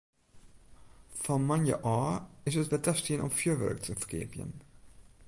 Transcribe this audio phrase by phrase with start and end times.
[1.21, 2.17] Fan moandei ôf
[2.47, 4.51] is it wer tastien om fjurwurk te ferkeapjen.